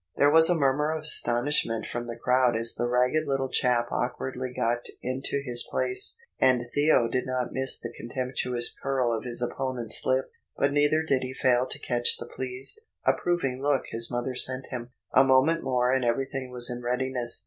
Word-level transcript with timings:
There 0.15 0.31
was 0.31 0.49
a 0.49 0.55
murmur 0.55 0.89
of 0.89 1.03
astonishment 1.03 1.85
from 1.85 2.07
the 2.07 2.15
crowd 2.15 2.55
as 2.55 2.73
the 2.73 2.87
ragged 2.87 3.27
little 3.27 3.49
chap 3.49 3.89
awkwardly 3.91 4.51
got 4.51 4.87
into 5.03 5.43
his 5.45 5.61
place, 5.69 6.17
and 6.39 6.63
Theo 6.73 7.07
did 7.07 7.27
not 7.27 7.53
miss 7.53 7.79
the 7.79 7.93
contemptuous 7.95 8.73
curl 8.81 9.13
of 9.15 9.25
his 9.25 9.43
opponent's 9.43 10.03
lip, 10.03 10.31
but 10.57 10.71
neither 10.71 11.03
did 11.03 11.21
he 11.21 11.35
fail 11.35 11.67
to 11.67 11.77
catch 11.77 12.17
the 12.17 12.25
pleased, 12.25 12.81
approving 13.05 13.61
look 13.61 13.83
his 13.91 14.09
mother 14.09 14.33
sent 14.33 14.69
him. 14.71 14.89
A 15.13 15.23
moment 15.23 15.61
more 15.63 15.93
and 15.93 16.03
everything 16.03 16.49
was 16.49 16.71
in 16.71 16.81
readiness. 16.81 17.39